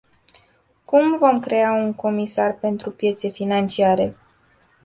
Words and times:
Cum 0.85 1.17
vom 1.17 1.39
crea 1.39 1.71
un 1.73 1.93
comisar 1.93 2.53
pentru 2.57 2.91
piețe 2.91 3.29
financiare? 3.29 4.15